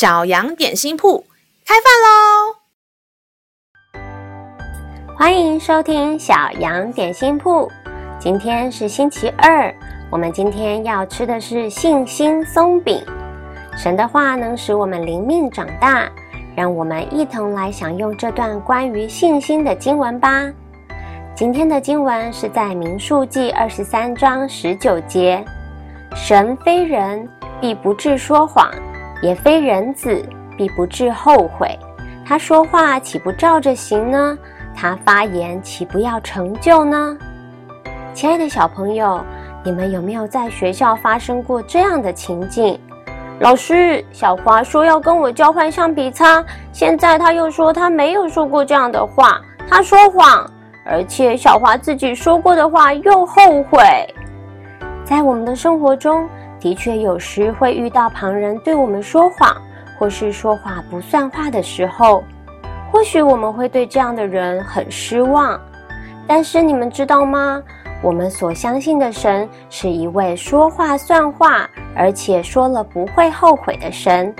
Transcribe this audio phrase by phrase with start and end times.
[0.00, 1.22] 小羊点心铺
[1.66, 2.56] 开饭喽！
[5.14, 7.70] 欢迎收听小羊点心铺。
[8.18, 9.70] 今天是星期二，
[10.10, 13.04] 我们今天要吃的是信心松饼。
[13.76, 16.10] 神的话能使我们灵命长大，
[16.56, 20.50] 让我们一同来享用这段关于信心的经文吧。
[21.36, 25.44] 今天的经文是在民数记二十三章十九节。
[26.16, 27.28] 神非人，
[27.60, 28.66] 必不至说谎；
[29.20, 30.24] 也非人子，
[30.56, 31.78] 必不至后悔。
[32.26, 34.38] 他说话岂不照着行呢？
[34.74, 37.16] 他发言岂不要成就呢？
[38.14, 39.20] 亲爱的小朋友，
[39.64, 42.78] 你们有没有在学校发生过这样的情境？
[43.40, 50.48] 老师，小华说要跟我交换橡皮擦，现在他又说他没有说过这样的话，他说谎。
[50.84, 53.80] 而且小华自己说过的话又后悔。
[55.04, 56.28] 在我们的生活中，
[56.60, 59.56] 的确有时会遇到旁人对我们说谎，
[59.98, 62.22] 或是说话不算话的时候，
[62.92, 65.58] 或许我们会对这样的人很失望。
[66.26, 67.62] 但是你们知道吗？
[68.02, 74.34] 我们所相信的神是一位说话算话，而且说了不会后悔的神。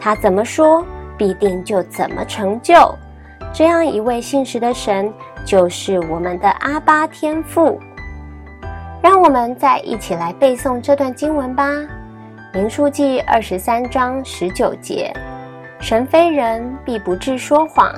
[0.00, 0.84] 他怎么说，
[1.16, 2.74] 必定就怎么成就。
[3.52, 5.12] 这样一位信实的神，
[5.44, 7.78] 就是我们的阿爸天父。
[9.02, 11.68] 让我们再一起来背诵这段经文吧，
[12.54, 15.12] 《民数记》二十三章十九节：
[15.80, 17.92] 神非人，必不至说谎；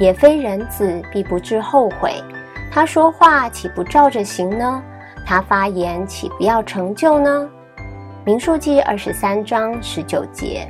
[0.00, 2.14] 也非人子，必不至后悔。
[2.72, 4.82] 他说话岂不照着行呢？
[5.26, 7.46] 他发言岂不要成就呢？
[8.24, 10.66] 《民数记》二十三章十九节：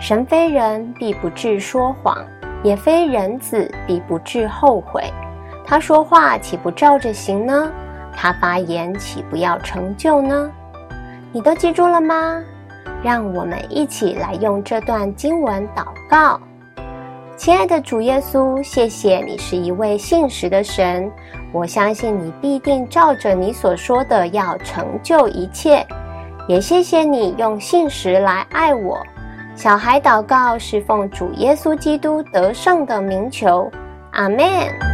[0.00, 2.24] 神非人，必不至说谎。
[2.62, 5.12] 也非人子，必不至后悔。
[5.66, 7.70] 他说话岂不照着行呢？
[8.16, 10.50] 他发言岂不要成就呢？
[11.32, 12.42] 你都记住了吗？
[13.02, 16.40] 让我们一起来用这段经文祷告。
[17.36, 21.10] 亲爱的主耶稣，谢谢你是一位信实的神，
[21.52, 25.84] 我相信你必定照着你所说的要成就一切。
[26.46, 29.02] 也谢谢你用信实来爱我。
[29.56, 33.70] 小孩祷告是奉主耶稣基督得胜的名求，
[34.12, 34.93] 阿门。